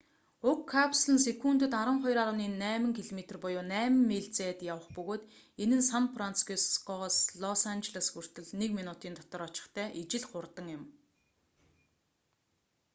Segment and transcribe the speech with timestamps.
[0.49, 5.23] уг капсул нь секундэд 12,8 км буюу 8 миль зайд явах бөгөөд
[5.63, 10.83] энэ нь сан францискогоос лос анжелос хүртэл нэг минутын дотор очихтой ижил хурдан юм